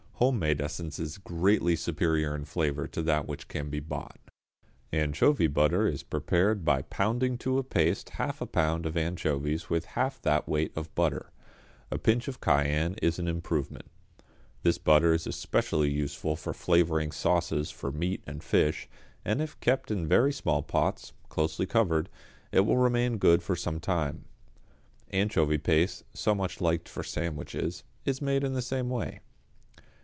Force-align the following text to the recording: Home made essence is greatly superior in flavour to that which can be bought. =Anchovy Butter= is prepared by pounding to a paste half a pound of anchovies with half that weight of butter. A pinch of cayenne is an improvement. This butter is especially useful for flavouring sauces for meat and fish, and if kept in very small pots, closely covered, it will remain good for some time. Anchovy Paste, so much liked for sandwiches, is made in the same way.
Home 0.21 0.37
made 0.37 0.61
essence 0.61 0.99
is 0.99 1.17
greatly 1.17 1.75
superior 1.75 2.35
in 2.35 2.45
flavour 2.45 2.85
to 2.89 3.01
that 3.01 3.27
which 3.27 3.47
can 3.47 3.71
be 3.71 3.79
bought. 3.79 4.19
=Anchovy 4.91 5.47
Butter= 5.47 5.87
is 5.87 6.03
prepared 6.03 6.63
by 6.63 6.83
pounding 6.83 7.39
to 7.39 7.57
a 7.57 7.63
paste 7.63 8.11
half 8.11 8.39
a 8.39 8.45
pound 8.45 8.85
of 8.85 8.95
anchovies 8.95 9.71
with 9.71 9.85
half 9.97 10.21
that 10.21 10.47
weight 10.47 10.71
of 10.75 10.93
butter. 10.93 11.31
A 11.89 11.97
pinch 11.97 12.27
of 12.27 12.39
cayenne 12.39 12.93
is 13.01 13.17
an 13.17 13.27
improvement. 13.27 13.89
This 14.61 14.77
butter 14.77 15.15
is 15.15 15.25
especially 15.25 15.89
useful 15.89 16.35
for 16.35 16.53
flavouring 16.53 17.11
sauces 17.11 17.71
for 17.71 17.91
meat 17.91 18.23
and 18.27 18.43
fish, 18.43 18.87
and 19.25 19.41
if 19.41 19.59
kept 19.59 19.89
in 19.89 20.07
very 20.07 20.31
small 20.31 20.61
pots, 20.61 21.13
closely 21.29 21.65
covered, 21.65 22.09
it 22.51 22.59
will 22.59 22.77
remain 22.77 23.17
good 23.17 23.41
for 23.41 23.55
some 23.55 23.79
time. 23.79 24.25
Anchovy 25.09 25.57
Paste, 25.57 26.03
so 26.13 26.35
much 26.35 26.61
liked 26.61 26.87
for 26.87 27.01
sandwiches, 27.01 27.83
is 28.05 28.21
made 28.21 28.43
in 28.43 28.53
the 28.53 28.61
same 28.61 28.87
way. 28.87 29.21